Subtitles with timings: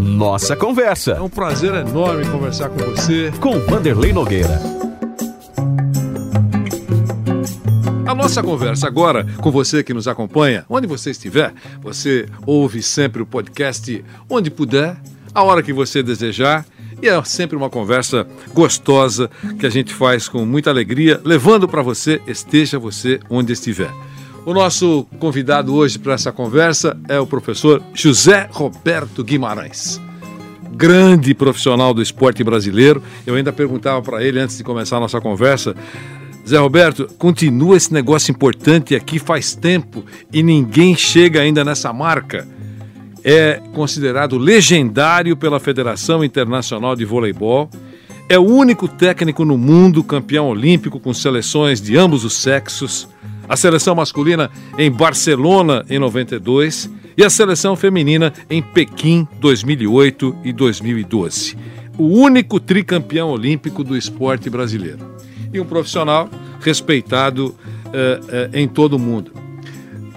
[0.00, 1.12] Nossa Conversa.
[1.12, 3.32] É um prazer enorme conversar com você.
[3.40, 4.60] Com Vanderlei Nogueira.
[8.06, 13.22] A nossa conversa agora com você que nos acompanha, onde você estiver, você ouve sempre
[13.22, 14.96] o podcast onde puder,
[15.34, 16.64] a hora que você desejar.
[17.02, 21.82] E é sempre uma conversa gostosa que a gente faz com muita alegria, levando para
[21.82, 23.90] você, esteja você onde estiver.
[24.46, 30.00] O nosso convidado hoje para essa conversa é o professor José Roberto Guimarães.
[30.72, 33.02] Grande profissional do esporte brasileiro.
[33.26, 35.74] Eu ainda perguntava para ele antes de começar a nossa conversa
[36.46, 42.46] Zé Roberto, continua esse negócio importante aqui faz tempo e ninguém chega ainda nessa marca.
[43.24, 47.70] É considerado legendário pela Federação Internacional de Voleibol.
[48.28, 53.08] É o único técnico no mundo campeão olímpico com seleções de ambos os sexos.
[53.48, 60.52] A seleção masculina em Barcelona em 92 e a seleção feminina em Pequim 2008 e
[60.52, 61.56] 2012.
[61.98, 65.14] O único tricampeão olímpico do esporte brasileiro
[65.52, 66.28] e um profissional
[66.60, 69.43] respeitado uh, uh, em todo o mundo.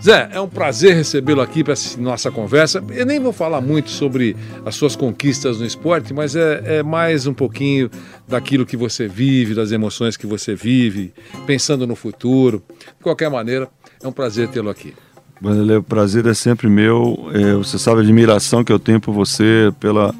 [0.07, 2.81] Zé, é um prazer recebê-lo aqui para nossa conversa.
[2.91, 7.27] Eu nem vou falar muito sobre as suas conquistas no esporte, mas é, é, mais
[7.27, 7.91] um pouquinho
[8.25, 11.13] daquilo que você vive, das emoções que você vive,
[11.45, 12.63] pensando no futuro.
[12.97, 13.67] De qualquer maneira,
[14.01, 14.93] é um prazer tê-lo aqui.
[15.41, 17.29] Vanderlei, o prazer é sempre meu.
[17.33, 20.15] É, você sabe a admiração que eu tenho por você, pela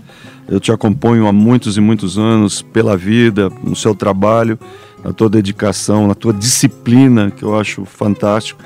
[0.49, 4.59] eu te acompanho há muitos e muitos anos pela vida, no seu trabalho
[5.03, 8.61] na tua dedicação, na tua disciplina, que eu acho fantástico,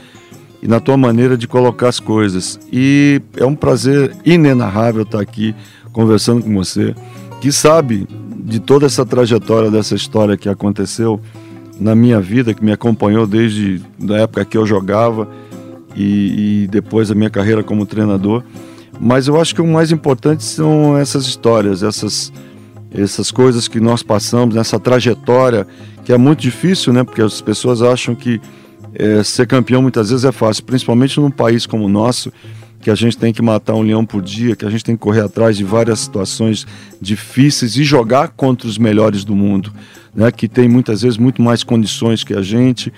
[0.61, 2.59] e na tua maneira de colocar as coisas.
[2.71, 5.55] E é um prazer inenarrável estar aqui
[5.91, 6.95] conversando com você,
[7.41, 8.07] que sabe
[8.43, 11.19] de toda essa trajetória dessa história que aconteceu
[11.79, 15.27] na minha vida, que me acompanhou desde a época que eu jogava
[15.95, 18.43] e, e depois a minha carreira como treinador.
[18.99, 22.31] Mas eu acho que o mais importante são essas histórias, essas
[22.93, 25.65] essas coisas que nós passamos, nessa trajetória
[26.03, 27.03] que é muito difícil, né?
[27.03, 28.41] Porque as pessoas acham que
[28.93, 32.31] é, ser campeão muitas vezes é fácil, principalmente num país como o nosso,
[32.81, 35.01] que a gente tem que matar um leão por dia, que a gente tem que
[35.01, 36.65] correr atrás de várias situações
[36.99, 39.71] difíceis e jogar contra os melhores do mundo,
[40.13, 40.31] né?
[40.31, 42.91] Que tem muitas vezes muito mais condições que a gente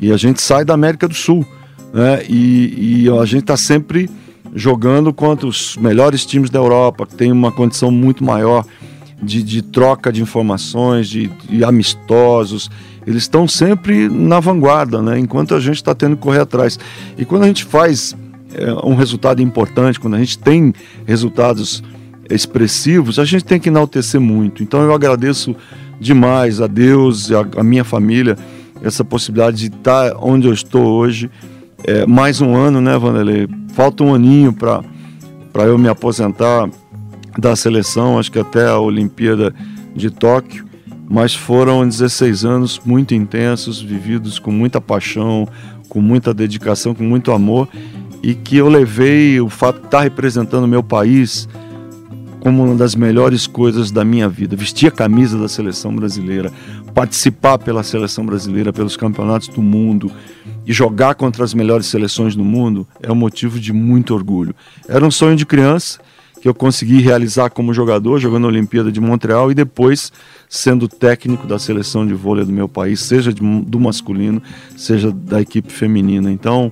[0.00, 1.44] e a gente sai da América do Sul,
[1.92, 2.22] né?
[2.28, 4.08] E, e a gente está sempre
[4.54, 8.64] jogando contra os melhores times da Europa, que tem uma condição muito maior
[9.20, 12.70] de, de troca de informações, de, de amistosos.
[13.06, 15.18] Eles estão sempre na vanguarda, né?
[15.18, 16.78] enquanto a gente está tendo que correr atrás.
[17.18, 18.16] E quando a gente faz
[18.54, 20.72] é, um resultado importante, quando a gente tem
[21.06, 21.82] resultados
[22.30, 24.62] expressivos, a gente tem que enaltecer muito.
[24.62, 25.54] Então eu agradeço
[26.00, 28.36] demais a Deus e a, a minha família
[28.82, 31.30] essa possibilidade de estar tá onde eu estou hoje.
[31.84, 33.48] É, mais um ano, né, Vanderlei?
[33.74, 34.82] Falta um aninho para
[35.64, 36.68] eu me aposentar
[37.38, 39.54] da seleção, acho que até a Olimpíada
[39.94, 40.63] de Tóquio,
[41.08, 45.46] mas foram 16 anos muito intensos, vividos com muita paixão,
[45.88, 47.68] com muita dedicação, com muito amor,
[48.22, 51.48] e que eu levei o fato de estar representando o meu país
[52.40, 54.54] como uma das melhores coisas da minha vida.
[54.54, 56.52] Vestir a camisa da seleção brasileira,
[56.94, 60.12] participar pela seleção brasileira, pelos campeonatos do mundo
[60.66, 64.54] e jogar contra as melhores seleções do mundo é um motivo de muito orgulho.
[64.86, 66.00] Era um sonho de criança
[66.44, 70.12] que eu consegui realizar como jogador, jogando a Olimpíada de Montreal e depois
[70.46, 74.42] sendo técnico da seleção de vôlei do meu país, seja de, do masculino,
[74.76, 76.30] seja da equipe feminina.
[76.30, 76.70] Então,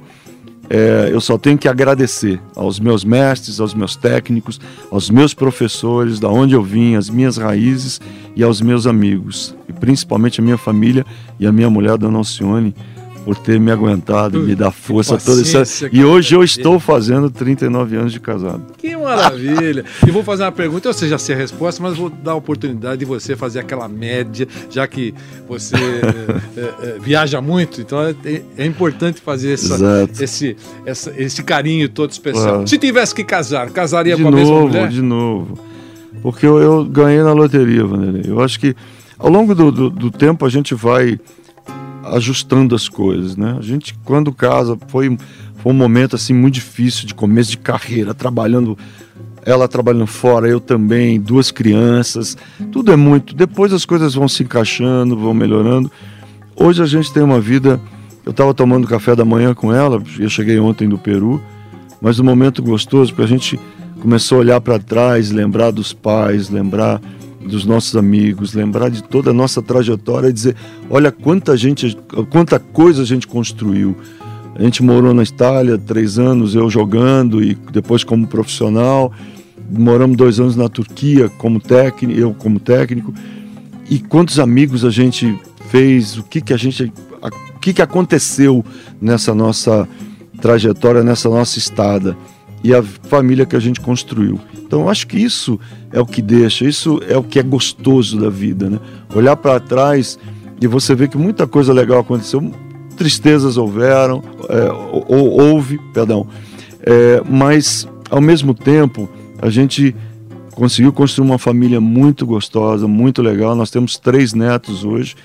[0.68, 6.20] é, eu só tenho que agradecer aos meus mestres, aos meus técnicos, aos meus professores,
[6.20, 7.98] da onde eu vim, as minhas raízes
[8.36, 11.06] e aos meus amigos, e principalmente a minha família
[11.40, 12.74] e a minha mulher, Dona Alcione,
[13.24, 15.88] por ter me aguentado, me dar força toda essa.
[15.92, 18.62] E hoje eu estou fazendo 39 anos de casado.
[18.76, 19.84] Que maravilha!
[20.06, 22.34] e vou fazer uma pergunta, eu sei já sei a resposta, mas vou dar a
[22.34, 25.14] oportunidade de você fazer aquela média, já que
[25.48, 31.88] você é, é, viaja muito, então é, é importante fazer essa, esse, essa, esse carinho
[31.88, 32.66] todo especial.
[32.66, 34.88] Se tivesse que casar, casaria de com a novo, mesma mulher?
[34.88, 35.58] De novo,
[36.22, 38.24] porque eu, eu ganhei na loteria, Vanderlei.
[38.26, 38.74] Eu acho que
[39.18, 41.18] ao longo do, do, do tempo a gente vai
[42.04, 43.56] ajustando as coisas, né?
[43.58, 45.16] A gente, quando casa, foi,
[45.56, 48.76] foi um momento assim muito difícil de começo de carreira, trabalhando
[49.44, 52.36] ela trabalhando fora, eu também, duas crianças,
[52.70, 53.34] tudo é muito.
[53.34, 55.90] Depois as coisas vão se encaixando, vão melhorando.
[56.54, 57.80] Hoje a gente tem uma vida.
[58.24, 61.42] Eu estava tomando café da manhã com ela, eu cheguei ontem do Peru,
[62.00, 63.58] mas um momento gostoso, porque a gente
[64.00, 67.00] começou a olhar para trás, lembrar dos pais, lembrar
[67.44, 70.56] dos nossos amigos, lembrar de toda a nossa trajetória e dizer:
[70.88, 71.96] olha quanta gente,
[72.30, 73.96] quanta coisa a gente construiu.
[74.54, 79.12] A gente morou na Itália três anos, eu jogando e depois como profissional.
[79.70, 83.14] Moramos dois anos na Turquia como técnico, eu como técnico.
[83.88, 85.38] E quantos amigos a gente
[85.70, 86.18] fez?
[86.18, 86.92] O que que a gente,
[87.54, 88.62] o que que aconteceu
[89.00, 89.88] nessa nossa
[90.40, 92.16] trajetória, nessa nossa estada?
[92.62, 94.40] E a família que a gente construiu.
[94.54, 95.58] Então, eu acho que isso
[95.92, 98.78] é o que deixa, isso é o que é gostoso da vida, né?
[99.14, 100.18] Olhar para trás
[100.60, 102.40] e você vê que muita coisa legal aconteceu,
[102.96, 104.70] tristezas houveram, é,
[105.08, 106.26] ou, houve, perdão,
[106.80, 109.08] é, mas ao mesmo tempo
[109.40, 109.94] a gente
[110.54, 113.56] conseguiu construir uma família muito gostosa, muito legal.
[113.56, 115.16] Nós temos três netos hoje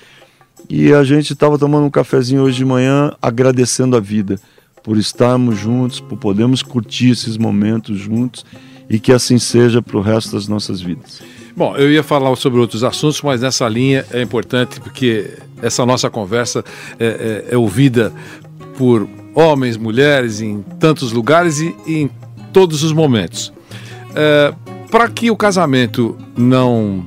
[0.67, 4.39] e a gente estava tomando um cafezinho hoje de manhã, agradecendo a vida
[4.87, 8.45] por estarmos juntos, por podermos curtir esses momentos juntos
[8.89, 11.21] e que assim seja para o resto das nossas vidas.
[11.53, 15.29] Bom, eu ia falar sobre outros assuntos, mas nessa linha é importante porque
[15.61, 16.63] essa nossa conversa
[16.97, 18.13] é, é, é ouvida
[18.77, 19.05] por
[19.35, 22.09] homens, mulheres, em tantos lugares e, e em
[22.53, 23.51] todos os momentos.
[24.15, 24.53] É,
[24.89, 27.05] para que o casamento não.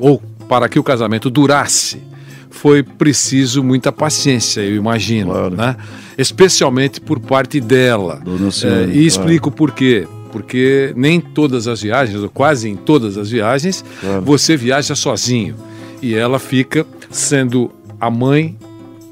[0.00, 2.02] ou para que o casamento durasse,
[2.50, 5.56] foi preciso muita paciência, eu imagino, claro.
[5.56, 5.76] né?
[6.18, 8.20] Especialmente por parte dela.
[8.50, 9.56] Senhora, é, e explico claro.
[9.56, 14.22] por quê porque nem todas as viagens, ou quase em todas as viagens, claro.
[14.22, 15.54] você viaja sozinho.
[16.00, 17.70] E ela fica sendo
[18.00, 18.56] a mãe,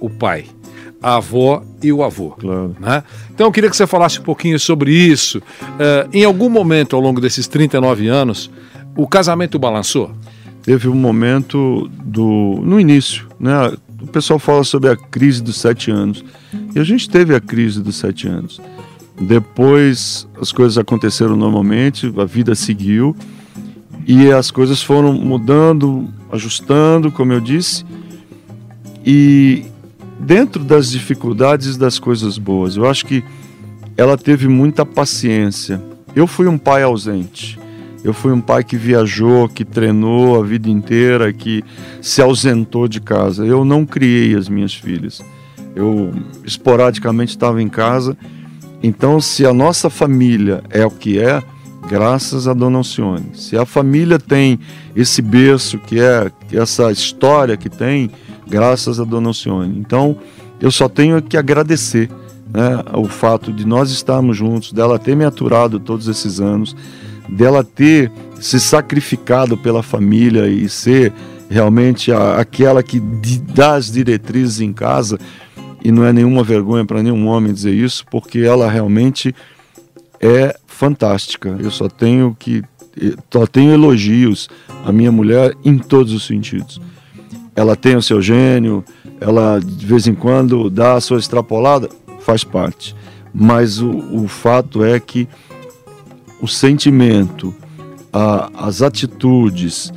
[0.00, 0.44] o pai,
[1.02, 2.30] a avó e o avô.
[2.30, 2.76] Claro.
[2.78, 3.02] Né?
[3.34, 5.38] Então eu queria que você falasse um pouquinho sobre isso.
[5.38, 8.50] Uh, em algum momento ao longo desses 39 anos,
[8.96, 10.12] o casamento balançou?
[10.62, 13.72] Teve um momento do no início, né?
[14.00, 16.24] O pessoal fala sobre a crise dos sete anos.
[16.74, 18.60] E a gente teve a crise dos sete anos.
[19.20, 23.16] Depois as coisas aconteceram normalmente, a vida seguiu
[24.06, 27.84] e as coisas foram mudando, ajustando, como eu disse.
[29.04, 29.64] E
[30.20, 33.24] dentro das dificuldades das coisas boas, eu acho que
[33.96, 35.82] ela teve muita paciência.
[36.14, 37.58] Eu fui um pai ausente.
[38.06, 41.64] Eu fui um pai que viajou, que treinou a vida inteira, que
[42.00, 43.44] se ausentou de casa.
[43.44, 45.22] Eu não criei as minhas filhas.
[45.74, 46.12] Eu
[46.44, 48.16] esporadicamente estava em casa
[48.82, 51.42] então, se a nossa família é o que é,
[51.88, 53.30] graças a Dona Alcione.
[53.34, 54.58] Se a família tem
[54.94, 58.10] esse berço que é essa história que tem,
[58.46, 59.78] graças a Dona Alcione.
[59.78, 60.16] Então,
[60.60, 62.10] eu só tenho que agradecer
[62.52, 66.76] né, o fato de nós estarmos juntos, dela ter me aturado todos esses anos,
[67.28, 71.12] dela ter se sacrificado pela família e ser
[71.48, 75.18] realmente a, aquela que dá as diretrizes em casa
[75.82, 79.34] e não é nenhuma vergonha para nenhum homem dizer isso, porque ela realmente
[80.20, 81.56] é fantástica.
[81.60, 82.62] Eu só tenho que
[83.30, 84.48] só tenho elogios
[84.84, 86.80] à minha mulher em todos os sentidos.
[87.54, 88.84] Ela tem o seu gênio,
[89.20, 91.88] ela de vez em quando dá a sua extrapolada,
[92.20, 92.96] faz parte.
[93.32, 95.28] Mas o, o fato é que
[96.40, 97.54] o sentimento,
[98.12, 99.92] a, as atitudes,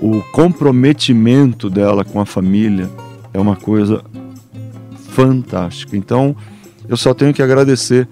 [0.00, 2.90] o comprometimento dela com a família
[3.32, 4.02] é uma coisa
[5.10, 5.96] fantástica.
[5.96, 6.34] Então,
[6.88, 8.08] eu só tenho que agradecer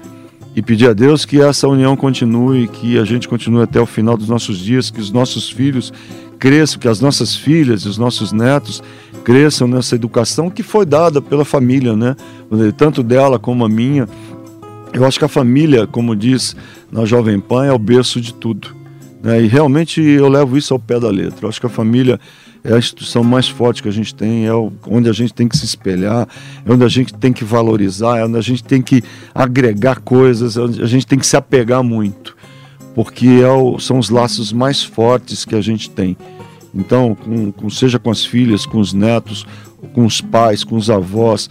[0.54, 4.16] e pedir a Deus que essa união continue, que a gente continue até o final
[4.16, 5.92] dos nossos dias, que os nossos filhos
[6.38, 8.82] cresçam, que as nossas filhas e os nossos netos
[9.24, 12.16] cresçam nessa educação que foi dada pela família, né?
[12.76, 14.08] Tanto dela como a minha.
[14.92, 16.56] Eu acho que a família, como diz
[16.90, 18.74] na Jovem Pan, é o berço de tudo.
[19.22, 19.42] Né?
[19.42, 21.44] E realmente eu levo isso ao pé da letra.
[21.44, 22.18] Eu acho que a família
[22.64, 24.52] é a instituição mais forte que a gente tem, é
[24.86, 26.26] onde a gente tem que se espelhar,
[26.64, 29.02] é onde a gente tem que valorizar, é onde a gente tem que
[29.34, 32.36] agregar coisas, é onde a gente tem que se apegar muito,
[32.94, 36.16] porque é o, são os laços mais fortes que a gente tem.
[36.74, 39.46] Então, com, com, seja com as filhas, com os netos,
[39.94, 41.48] com os pais, com os avós,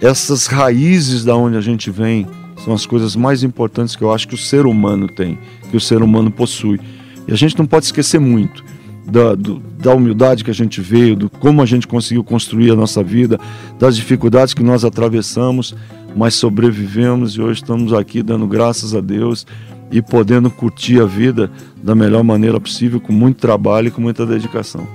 [0.00, 2.26] essas raízes da onde a gente vem
[2.64, 5.38] são as coisas mais importantes que eu acho que o ser humano tem,
[5.70, 6.80] que o ser humano possui.
[7.26, 8.64] E a gente não pode esquecer muito
[9.04, 12.76] da, do, da humildade que a gente veio, do como a gente conseguiu construir a
[12.76, 13.38] nossa vida,
[13.78, 15.74] das dificuldades que nós atravessamos,
[16.14, 19.46] mas sobrevivemos e hoje estamos aqui dando graças a Deus
[19.90, 21.50] e podendo curtir a vida
[21.82, 24.86] da melhor maneira possível, com muito trabalho e com muita dedicação.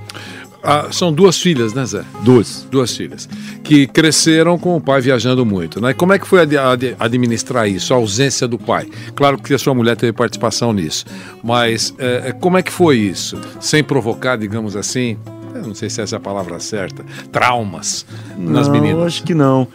[0.62, 2.04] Ah, são duas filhas, né, Zé?
[2.22, 2.66] Duas.
[2.70, 3.28] Duas filhas.
[3.62, 5.92] Que cresceram com o pai viajando muito, né?
[5.94, 8.88] Como é que foi ad ad administrar isso, a ausência do pai?
[9.14, 11.04] Claro que a sua mulher teve participação nisso,
[11.42, 13.40] mas é, como é que foi isso?
[13.60, 15.16] Sem provocar, digamos assim,
[15.64, 18.04] não sei se essa é a palavra certa, traumas
[18.36, 18.98] nas não, meninas?
[18.98, 19.68] Eu acho que não.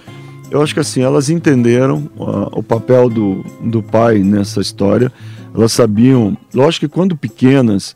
[0.51, 5.11] Eu acho que assim, elas entenderam uh, o papel do, do pai nessa história.
[5.55, 7.95] Elas sabiam, lógico que quando pequenas,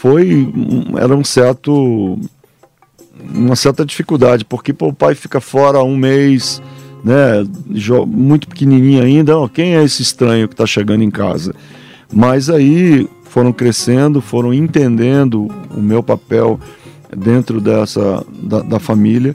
[0.00, 0.48] foi
[0.96, 2.18] era um certo
[3.34, 6.62] uma certa dificuldade, porque pô, o pai fica fora um mês,
[7.04, 7.44] né,
[8.06, 11.52] muito pequenininho ainda, ó, quem é esse estranho que está chegando em casa?
[12.12, 16.60] Mas aí foram crescendo, foram entendendo o meu papel
[17.14, 19.34] dentro dessa da, da família,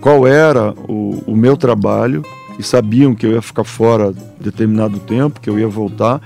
[0.00, 2.24] qual era o, o meu trabalho
[2.58, 6.20] e sabiam que eu ia ficar fora determinado tempo, que eu ia voltar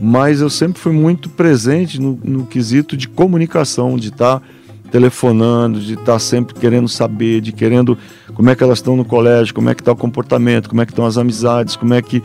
[0.00, 4.46] mas eu sempre fui muito presente no, no quesito de comunicação, de estar tá
[4.90, 7.98] telefonando, de estar tá sempre querendo saber, de querendo
[8.34, 10.86] como é que elas estão no colégio, como é que está o comportamento, como é
[10.86, 12.22] que estão as amizades, como é que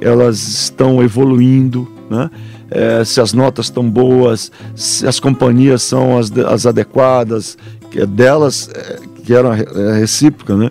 [0.00, 2.30] elas estão evoluindo, né?
[2.72, 7.58] É, se as notas estão boas, se as companhias são as, as adequadas,
[7.90, 10.70] que é delas é, que era é, recíproca, né?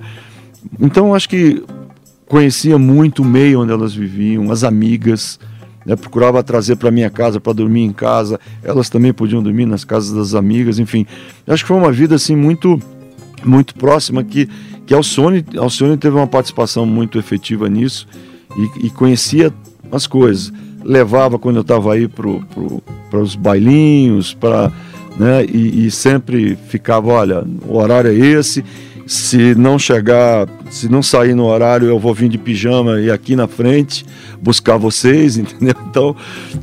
[0.79, 1.63] Então acho que
[2.27, 5.39] conhecia muito o meio onde elas viviam, as amigas,
[5.89, 8.39] né, procurava trazer para minha casa para dormir em casa.
[8.63, 11.05] Elas também podiam dormir nas casas das amigas, enfim.
[11.47, 12.79] Acho que foi uma vida assim muito
[13.43, 14.47] muito próxima que
[14.85, 18.07] que Alcione, Alcione teve uma participação muito efetiva nisso
[18.57, 19.51] e, e conhecia
[19.91, 20.51] as coisas.
[20.83, 24.71] Levava quando eu estava aí para os bailinhos, para
[25.17, 28.63] né, e, e sempre ficava, olha, o horário é esse,
[29.09, 33.35] se não chegar, se não sair no horário, eu vou vir de pijama e aqui
[33.35, 34.05] na frente
[34.39, 35.73] buscar vocês, entendeu?
[35.89, 36.15] Então,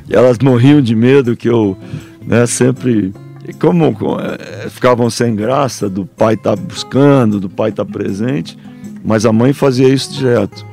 [0.09, 1.77] elas morriam de medo que eu,
[2.25, 3.13] né, sempre
[3.59, 8.57] como é, ficavam sem graça do pai estar tá buscando, do pai estar tá presente,
[9.05, 10.65] mas a mãe fazia isso direto.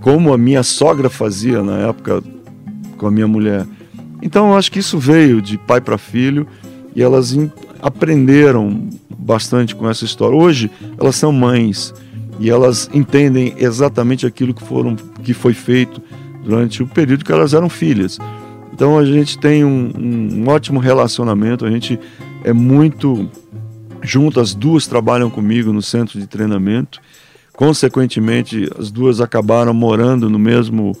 [0.00, 2.24] Como a minha sogra fazia na época
[2.98, 3.64] com a minha mulher.
[4.20, 6.44] Então, eu acho que isso veio de pai para filho
[6.94, 7.36] e elas
[7.80, 8.88] aprenderam
[9.24, 10.36] bastante com essa história.
[10.36, 11.94] Hoje elas são mães
[12.38, 16.02] e elas entendem exatamente aquilo que foram que foi feito
[16.44, 18.18] durante o período que elas eram filhas.
[18.72, 21.98] Então a gente tem um, um ótimo relacionamento, a gente
[22.42, 23.30] é muito
[24.02, 27.00] junto, as duas trabalham comigo no centro de treinamento.
[27.56, 30.94] Consequentemente, as duas acabaram morando no mesmo,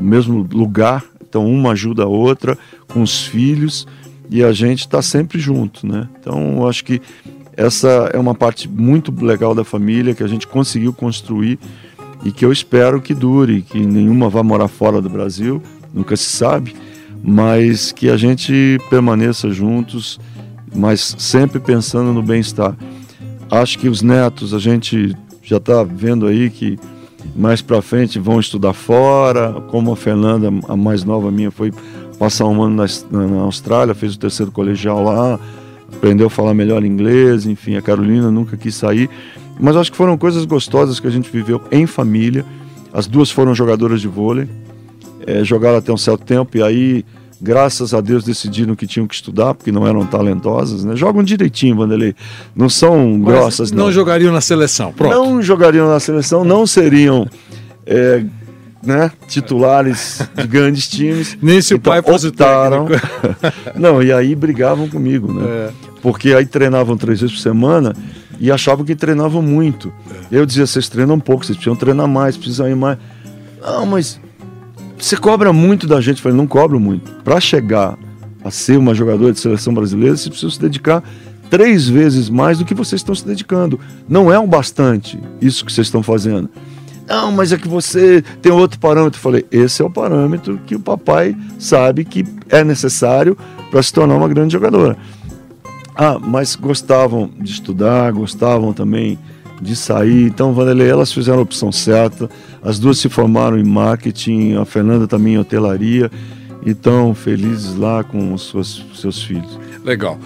[0.00, 2.58] no mesmo lugar, então uma ajuda a outra
[2.88, 3.86] com os filhos
[4.30, 6.08] e a gente está sempre junto, né?
[6.20, 7.00] Então, acho que
[7.58, 11.58] essa é uma parte muito legal da família que a gente conseguiu construir
[12.24, 15.60] e que eu espero que dure, que nenhuma vá morar fora do Brasil,
[15.92, 16.76] nunca se sabe,
[17.20, 20.20] mas que a gente permaneça juntos,
[20.72, 22.76] mas sempre pensando no bem-estar.
[23.50, 26.78] Acho que os netos, a gente já está vendo aí que
[27.34, 31.72] mais para frente vão estudar fora, como a Fernanda, a mais nova minha, foi
[32.20, 32.76] passar um ano
[33.10, 35.40] na, na Austrália, fez o terceiro colegial lá,
[35.92, 39.08] aprendeu a falar melhor inglês, enfim, a Carolina nunca quis sair.
[39.58, 42.44] Mas acho que foram coisas gostosas que a gente viveu em família.
[42.92, 44.48] As duas foram jogadoras de vôlei,
[45.26, 47.04] é, jogaram até um certo tempo e aí,
[47.40, 50.96] graças a Deus, decidiram que tinham que estudar, porque não eram talentosas, né?
[50.96, 52.14] Jogam direitinho, Vanderlei.
[52.54, 53.84] Não são Mas grossas, não.
[53.84, 55.12] Não jogariam na seleção, pronto.
[55.12, 57.28] Não jogariam na seleção, não seriam
[57.84, 58.24] é,
[58.82, 61.36] né, titulares de grandes times.
[61.42, 62.86] Nem se então, o pai optaram.
[63.74, 65.46] Não, e aí brigavam comigo, né?
[65.46, 65.70] É.
[66.00, 67.94] Porque aí treinavam três vezes por semana
[68.38, 69.92] e achavam que treinavam muito.
[70.30, 70.38] É.
[70.38, 72.98] Eu dizia, vocês treinam pouco, vocês precisam treinar mais, precisam ir mais.
[73.60, 74.20] Não, mas
[74.96, 76.18] você cobra muito da gente.
[76.18, 77.10] Eu falei, não cobro muito.
[77.22, 77.98] Para chegar
[78.44, 81.02] a ser uma jogadora de seleção brasileira, você precisa se dedicar
[81.50, 83.80] três vezes mais do que vocês estão se dedicando.
[84.08, 86.48] Não é um bastante isso que vocês estão fazendo.
[87.08, 89.18] Não, mas é que você tem outro parâmetro.
[89.18, 93.36] Eu falei, esse é o parâmetro que o papai sabe que é necessário
[93.70, 94.96] para se tornar uma grande jogadora.
[95.96, 99.18] Ah, mas gostavam de estudar, gostavam também
[99.60, 100.26] de sair.
[100.26, 102.30] Então, Vanderlei, elas fizeram a opção certa.
[102.62, 106.10] As duas se formaram em marketing, a Fernanda também em hotelaria.
[106.64, 109.58] E estão felizes lá com os seus, seus filhos.
[109.84, 110.18] Legal.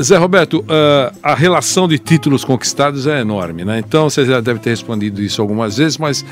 [0.00, 3.78] Zé Roberto, uh, a relação de títulos conquistados é enorme, né?
[3.78, 6.24] Então você já deve ter respondido isso algumas vezes, mas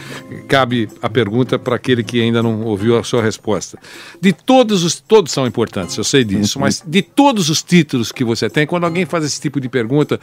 [0.46, 3.78] cabe a pergunta para aquele que ainda não ouviu a sua resposta.
[4.20, 5.00] De todos os.
[5.00, 6.64] Todos são importantes, eu sei disso, uhum.
[6.64, 10.20] mas de todos os títulos que você tem, quando alguém faz esse tipo de pergunta,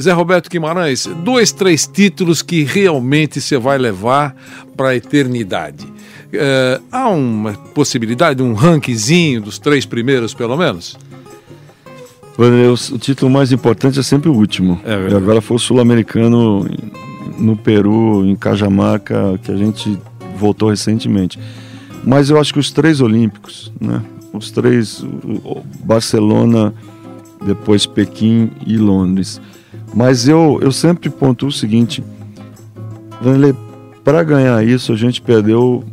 [0.00, 4.34] Zé Roberto Guimarães, dois, três títulos que realmente você vai levar
[4.76, 5.86] para a eternidade.
[6.34, 10.96] Uh, há uma possibilidade, um rankzinho dos três primeiros, pelo menos?
[12.36, 14.80] O, título mais importante é sempre o último.
[14.84, 16.66] É agora foi o Sul-Americano
[17.38, 19.96] no Peru, em Cajamarca, que a gente
[20.36, 21.38] voltou recentemente.
[22.02, 24.02] Mas eu acho que os três Olímpicos, né?
[24.32, 25.04] Os três,
[25.84, 26.74] Barcelona,
[27.46, 29.40] depois Pequim e Londres.
[29.94, 32.02] Mas eu, eu sempre pontuo o seguinte,
[34.02, 35.84] para ganhar isso a gente perdeu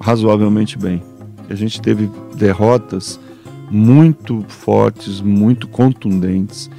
[0.00, 1.02] razoavelmente bem.
[1.48, 3.20] A gente teve derrotas
[3.70, 6.70] muito fortes, muito contundentes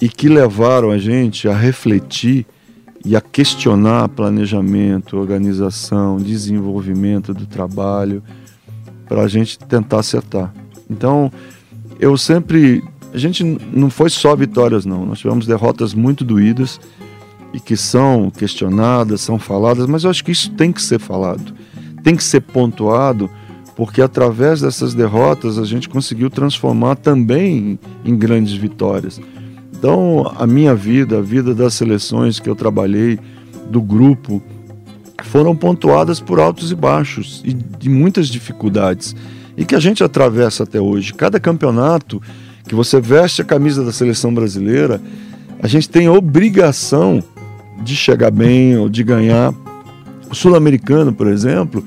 [0.00, 2.46] e que levaram a gente a refletir
[3.04, 8.22] e a questionar planejamento, organização, desenvolvimento do trabalho
[9.08, 10.52] para a gente tentar acertar.
[10.88, 11.30] Então,
[11.98, 12.82] eu sempre.
[13.12, 15.04] A gente não foi só vitórias, não.
[15.04, 16.80] Nós tivemos derrotas muito doídas
[17.52, 21.52] e que são questionadas, são faladas, mas eu acho que isso tem que ser falado,
[22.02, 23.30] tem que ser pontuado
[23.74, 29.20] porque através dessas derrotas a gente conseguiu transformar também em grandes vitórias.
[29.72, 33.18] Então, a minha vida, a vida das seleções que eu trabalhei,
[33.70, 34.42] do grupo,
[35.24, 39.16] foram pontuadas por altos e baixos e de muitas dificuldades
[39.56, 41.14] e que a gente atravessa até hoje.
[41.14, 42.20] Cada campeonato
[42.68, 45.00] que você veste a camisa da seleção brasileira,
[45.60, 47.22] a gente tem a obrigação
[47.82, 49.54] de chegar bem ou de ganhar.
[50.32, 51.84] O sul-americano, por exemplo,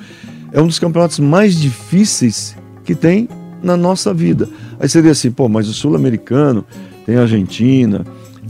[0.53, 3.27] é um dos campeonatos mais difíceis que tem
[3.63, 4.47] na nossa vida.
[4.79, 6.63] Aí seria assim, pô, mas o sul-americano
[7.07, 8.05] tem a Argentina,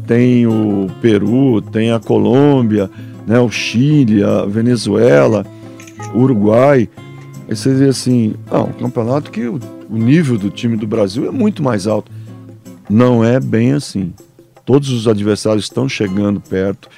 [0.06, 2.92] tem o Peru, tem a Colômbia,
[3.26, 5.46] né, o Chile, a Venezuela,
[6.14, 6.90] o Uruguai.
[7.48, 9.58] Aí seria assim, ah, um campeonato que o,
[9.90, 12.12] o nível do time do Brasil é muito mais alto.
[12.90, 14.14] Não é bem assim.
[14.66, 16.90] Todos os adversários estão chegando perto.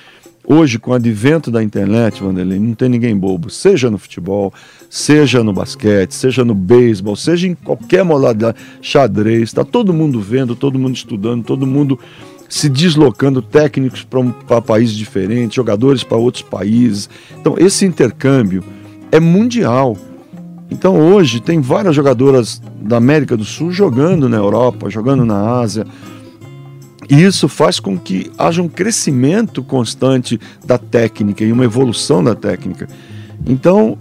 [0.49, 4.53] Hoje, com o advento da internet, Vanderlei, não tem ninguém bobo, seja no futebol,
[4.89, 10.55] seja no basquete, seja no beisebol, seja em qualquer modalidade, xadrez, está todo mundo vendo,
[10.55, 11.99] todo mundo estudando, todo mundo
[12.47, 17.09] se deslocando, técnicos para um, países diferentes, jogadores para outros países.
[17.37, 18.63] Então, esse intercâmbio
[19.11, 19.97] é mundial.
[20.71, 25.85] Então, hoje, tem várias jogadoras da América do Sul jogando na Europa, jogando na Ásia,
[27.09, 32.35] e isso faz com que haja um crescimento constante da técnica e uma evolução da
[32.35, 32.87] técnica.
[33.45, 33.97] Então,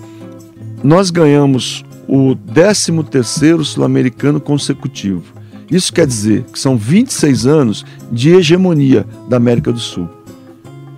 [0.83, 5.35] nós ganhamos o 13º Sul-Americano consecutivo.
[5.71, 10.09] Isso quer dizer que são 26 anos de hegemonia da América do Sul.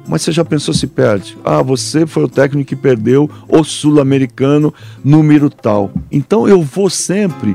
[0.06, 1.36] Mas você já pensou se perde?
[1.44, 4.72] Ah, você foi o técnico que perdeu o sul-americano
[5.04, 5.90] número tal.
[6.10, 7.54] Então eu vou sempre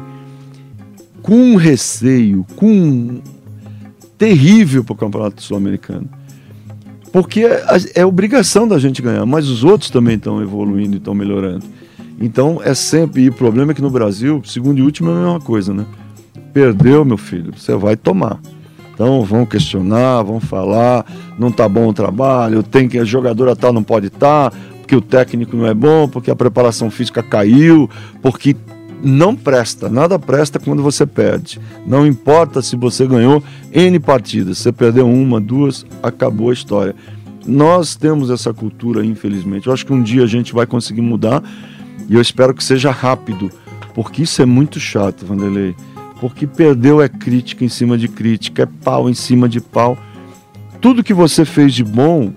[1.23, 3.21] com um receio, com
[4.17, 6.10] terrível para o Campeonato Sul-Americano.
[7.12, 7.63] Porque é,
[7.95, 11.63] é, obrigação da gente ganhar, mas os outros também estão evoluindo e estão melhorando.
[12.19, 13.23] Então é sempre.
[13.23, 15.86] E o problema é que no Brasil, segundo e último, é a mesma coisa, né?
[16.52, 18.39] Perdeu, meu filho, você vai tomar.
[18.93, 21.06] Então vão questionar, vão falar,
[21.38, 24.95] não tá bom o trabalho, tem que a jogadora tal não pode estar, tá, porque
[24.95, 27.89] o técnico não é bom, porque a preparação física caiu,
[28.21, 28.56] porque
[29.03, 31.59] não presta, nada presta quando você perde.
[31.85, 36.95] Não importa se você ganhou N partidas, você perdeu uma, duas, acabou a história.
[37.45, 39.67] Nós temos essa cultura, infelizmente.
[39.67, 41.43] Eu acho que um dia a gente vai conseguir mudar
[42.07, 43.51] e eu espero que seja rápido,
[43.93, 45.75] porque isso é muito chato, Vanderlei.
[46.21, 49.97] Porque perdeu é crítica em cima de crítica, é pau em cima de pau.
[50.79, 52.31] Tudo que você fez de bom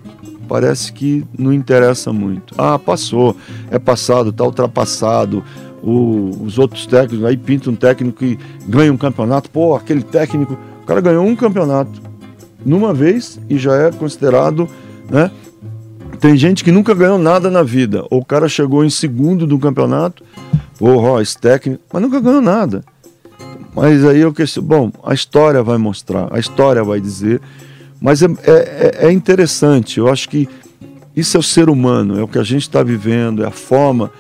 [0.49, 2.55] parece que não interessa muito.
[2.59, 3.37] Ah, passou,
[3.71, 5.45] é passado, está ultrapassado
[5.87, 10.59] o, os outros técnicos, aí pinta um técnico que ganha um campeonato, pô, aquele técnico,
[10.83, 12.03] o cara ganhou um campeonato
[12.65, 14.69] numa vez e já é considerado,
[15.09, 15.31] né?
[16.19, 19.59] Tem gente que nunca ganhou nada na vida, ou o cara chegou em segundo do
[19.61, 20.25] campeonato,
[20.77, 22.83] pô, esse técnico, mas nunca ganhou nada.
[23.73, 27.41] Mas aí eu questiono, bom, a história vai mostrar, a história vai dizer,
[28.01, 30.49] mas é, é, é interessante, eu acho que
[31.15, 34.11] isso é o ser humano, é o que a gente está vivendo, é a forma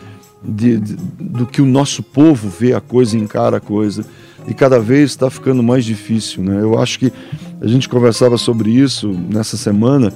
[0.46, 4.04] de, de, do que o nosso povo vê a coisa, encara a coisa.
[4.46, 6.42] E cada vez está ficando mais difícil.
[6.42, 6.60] Né?
[6.62, 7.12] Eu acho que
[7.60, 10.12] a gente conversava sobre isso nessa semana,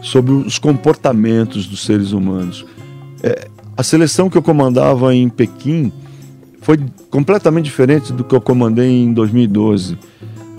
[0.00, 2.64] sobre os comportamentos dos seres humanos.
[3.22, 5.92] É, a seleção que eu comandava em Pequim
[6.60, 6.78] foi
[7.10, 9.98] completamente diferente do que eu comandei em 2012.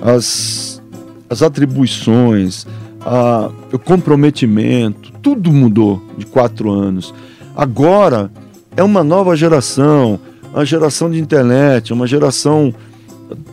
[0.01, 0.81] As,
[1.29, 2.67] as atribuições,
[2.99, 7.13] a, o comprometimento, tudo mudou de quatro anos.
[7.55, 8.29] Agora,
[8.77, 10.19] é uma nova geração,
[10.53, 12.73] uma geração de internet, uma geração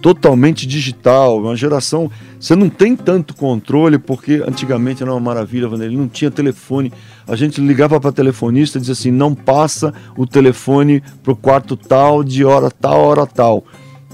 [0.00, 2.10] totalmente digital, uma geração.
[2.38, 6.92] Você não tem tanto controle, porque antigamente era uma maravilha, ele não tinha telefone.
[7.26, 11.76] A gente ligava para telefonista e dizia assim: não passa o telefone para o quarto
[11.76, 13.64] tal, de hora tal, hora tal.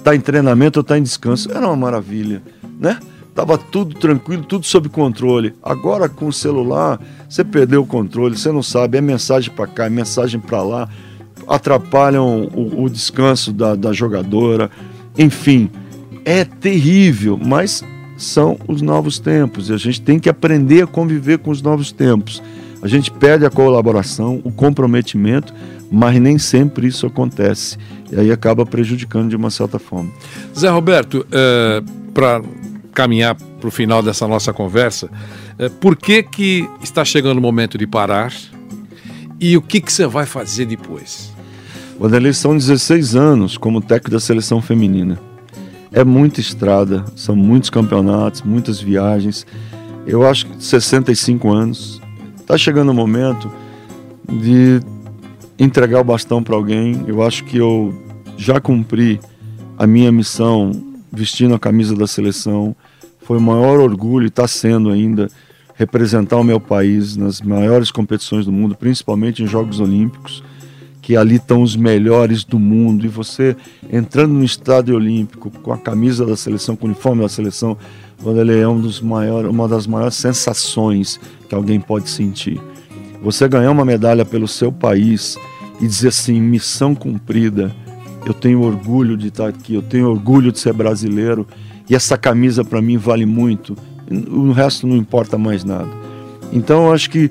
[0.05, 1.51] tá em treinamento ou tá em descanso.
[1.51, 2.42] Era uma maravilha,
[2.79, 2.99] né?
[3.38, 5.55] Tava tudo tranquilo, tudo sob controle.
[5.62, 9.87] Agora com o celular, você perdeu o controle, você não sabe, é mensagem para cá,
[9.87, 10.88] é mensagem para lá,
[11.46, 14.68] atrapalham o, o descanso da, da jogadora.
[15.16, 15.70] Enfim,
[16.24, 17.85] é terrível, mas
[18.16, 21.92] são os novos tempos e a gente tem que aprender a conviver com os novos
[21.92, 22.42] tempos.
[22.83, 25.55] A gente perde a colaboração, o comprometimento,
[25.92, 27.79] mas nem sempre isso acontece.
[28.11, 30.11] E aí acaba prejudicando de uma certa forma.
[30.59, 31.81] Zé Roberto, é,
[32.12, 32.42] para
[32.98, 35.08] caminhar para o final dessa nossa conversa,
[35.56, 38.32] é, por que, que está chegando o momento de parar
[39.38, 41.32] e o que, que você vai fazer depois?
[41.96, 45.16] Vanderlei, são 16 anos como técnico da seleção feminina.
[45.92, 49.46] É muita estrada, são muitos campeonatos, muitas viagens.
[50.04, 52.00] Eu acho que 65 anos.
[52.40, 53.48] Está chegando o momento
[54.28, 54.80] de
[55.56, 57.04] entregar o bastão para alguém.
[57.06, 57.94] Eu acho que eu
[58.37, 59.20] já cumpri
[59.76, 60.72] a minha missão
[61.12, 62.74] vestindo a camisa da seleção.
[63.28, 65.28] Foi o maior orgulho, está sendo ainda,
[65.74, 70.42] representar o meu país nas maiores competições do mundo, principalmente em Jogos Olímpicos,
[71.02, 73.04] que ali estão os melhores do mundo.
[73.04, 73.54] E você
[73.92, 77.76] entrando no estádio olímpico com a camisa da seleção, com o uniforme da seleção,
[78.24, 82.58] ele é um dos maiores, uma das maiores sensações que alguém pode sentir.
[83.22, 85.36] Você ganhar uma medalha pelo seu país
[85.82, 87.76] e dizer assim, missão cumprida,
[88.24, 91.46] eu tenho orgulho de estar aqui, eu tenho orgulho de ser brasileiro
[91.88, 93.77] e essa camisa para mim vale muito.
[94.31, 95.88] O resto não importa mais nada.
[96.53, 97.31] Então eu acho que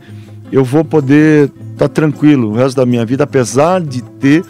[0.51, 4.43] eu vou poder estar tá tranquilo o resto da minha vida, apesar de ter,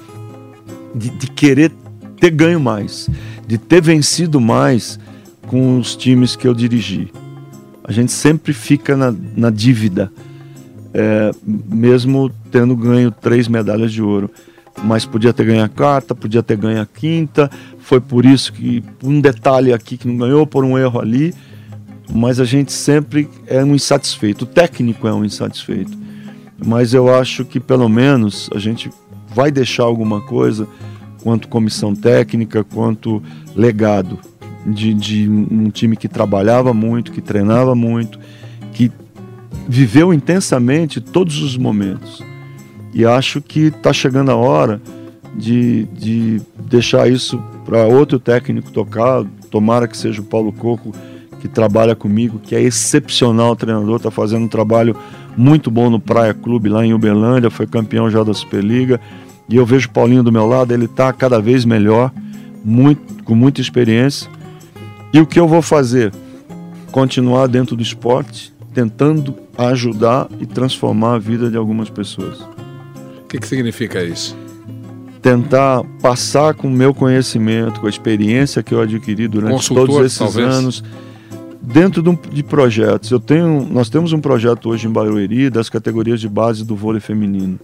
[0.93, 1.71] de, de querer
[2.19, 3.09] ter ganho mais,
[3.45, 4.99] de ter vencido mais
[5.47, 7.11] com os times que eu dirigi.
[7.83, 10.11] A gente sempre fica na, na dívida,
[10.93, 14.29] é, mesmo tendo ganho três medalhas de ouro
[14.83, 17.49] mas podia ter ganho a quarta, podia ter ganho a quinta.
[17.87, 21.33] Foi por isso que um detalhe aqui que não ganhou, por um erro ali.
[22.13, 24.43] Mas a gente sempre é um insatisfeito.
[24.43, 25.97] O técnico é um insatisfeito.
[26.65, 28.89] Mas eu acho que pelo menos a gente
[29.33, 30.67] vai deixar alguma coisa,
[31.23, 33.23] quanto comissão técnica, quanto
[33.55, 34.19] legado
[34.65, 38.19] de, de um time que trabalhava muito, que treinava muito,
[38.73, 38.91] que
[39.65, 42.21] viveu intensamente todos os momentos.
[42.93, 44.81] E acho que está chegando a hora
[45.35, 49.25] de, de deixar isso para outro técnico tocar.
[49.49, 50.93] Tomara que seja o Paulo Coco,
[51.39, 54.95] que trabalha comigo, que é excepcional treinador, está fazendo um trabalho
[55.35, 58.99] muito bom no Praia Clube lá em Uberlândia, foi campeão já da Superliga.
[59.47, 62.11] E eu vejo o Paulinho do meu lado, ele está cada vez melhor,
[62.65, 64.29] muito, com muita experiência.
[65.13, 66.11] E o que eu vou fazer?
[66.91, 72.39] Continuar dentro do esporte, tentando ajudar e transformar a vida de algumas pessoas.
[72.41, 74.35] O que, que significa isso?
[75.27, 80.05] Tentar passar com o meu conhecimento, com a experiência que eu adquiri durante Consultor, todos
[80.05, 80.47] esses talvez.
[80.47, 80.83] anos,
[81.61, 83.11] dentro de, projetos.
[83.11, 87.01] Eu tenho, nós temos um projeto hoje em Barueri das categorias de base do vôlei
[87.01, 87.59] feminino.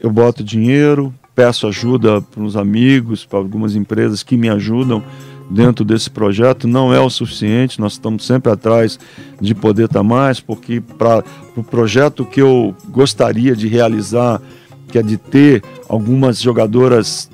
[0.00, 5.02] Eu boto dinheiro, peço ajuda para uns amigos, para algumas empresas que me ajudam
[5.50, 6.66] dentro desse projeto.
[6.66, 8.98] Não é o suficiente, nós estamos sempre atrás
[9.38, 14.40] de poder estar mais, porque para o pro projeto que eu gostaria de realizar,
[14.88, 15.62] que é de ter
[15.94, 17.30] algumas jogadoras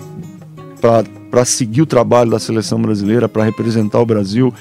[0.80, 4.52] para seguir o trabalho da seleção brasileira, para representar o Brasil,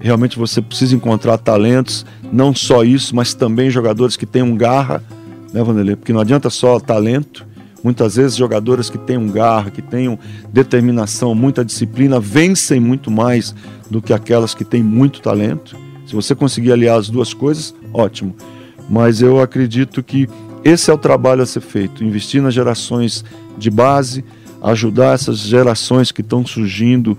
[0.00, 5.02] realmente você precisa encontrar talentos, não só isso, mas também jogadores que tenham garra,
[5.52, 5.96] né, Vanderlei?
[5.96, 7.46] Porque não adianta só talento,
[7.84, 10.18] Muitas vezes jogadoras que tenham garra, que tenham
[10.50, 13.54] determinação, muita disciplina, vencem muito mais
[13.90, 15.76] do que aquelas que têm muito talento.
[16.06, 18.34] Se você conseguir aliar as duas coisas, ótimo.
[18.88, 20.26] Mas eu acredito que
[20.64, 23.24] esse é o trabalho a ser feito: investir nas gerações
[23.58, 24.24] de base,
[24.62, 27.18] ajudar essas gerações que estão surgindo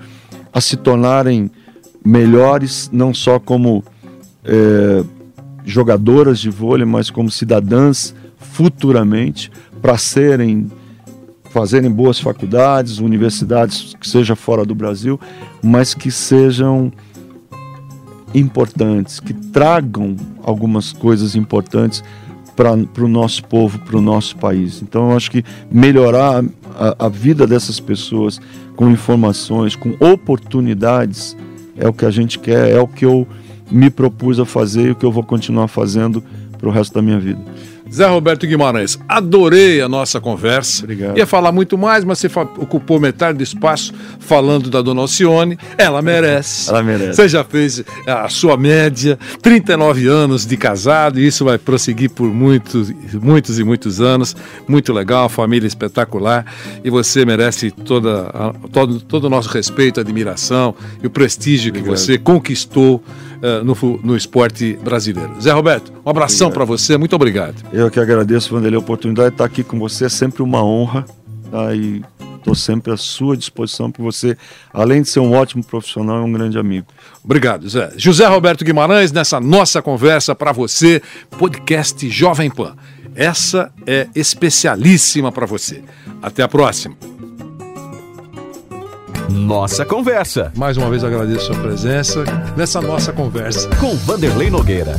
[0.51, 1.51] a se tornarem
[2.03, 3.83] melhores, não só como
[4.43, 5.03] é,
[5.63, 10.71] jogadoras de vôlei, mas como cidadãs futuramente para serem
[11.51, 15.17] fazerem boas faculdades, universidades que seja fora do Brasil,
[15.63, 16.91] mas que sejam
[18.33, 22.03] importantes, que tragam algumas coisas importantes
[22.55, 24.81] para o nosso povo, para o nosso país.
[24.81, 26.43] Então, eu acho que melhorar
[26.75, 28.39] a, a, vida dessas pessoas
[28.75, 31.35] com informações, com oportunidades,
[31.77, 33.27] é o que a gente quer, é o que eu
[33.69, 36.23] me propus a fazer e o que eu vou continuar fazendo
[36.57, 37.41] para o resto da minha vida.
[37.91, 40.83] Zé Roberto Guimarães, adorei a nossa conversa.
[40.83, 41.17] Obrigado.
[41.17, 45.57] Ia falar muito mais, mas você ocupou metade do espaço falando da dona Alcione.
[45.77, 46.69] Ela merece.
[46.69, 47.13] Ela merece.
[47.13, 52.27] Você já fez a sua média, 39 anos de casado, e isso vai prosseguir por
[52.27, 54.35] muitos, muitos e muitos anos.
[54.67, 56.45] Muito legal, família espetacular.
[56.83, 58.31] E você merece toda
[58.71, 61.99] todo, todo o nosso respeito, admiração e o prestígio que Obrigado.
[61.99, 63.03] você conquistou
[63.37, 65.39] uh, no, no esporte brasileiro.
[65.41, 67.55] Zé Roberto, um abração para você, muito obrigado.
[67.71, 70.05] Eu que agradeço, Vanderlei, a oportunidade de estar aqui com você.
[70.05, 71.05] É sempre uma honra.
[71.51, 71.73] Tá?
[71.73, 72.03] E
[72.37, 74.37] estou sempre à sua disposição, porque você,
[74.71, 76.85] além de ser um ótimo profissional, é um grande amigo.
[77.23, 77.91] Obrigado, Zé.
[77.97, 81.01] José Roberto Guimarães, nessa nossa conversa para você,
[81.39, 82.75] podcast Jovem Pan.
[83.15, 85.83] Essa é especialíssima para você.
[86.21, 86.95] Até a próxima.
[89.29, 92.23] Nossa Conversa, Mais uma vez agradeço a sua presença
[92.55, 93.67] nessa nossa conversa.
[93.77, 94.95] com Vanderlei Nogueira.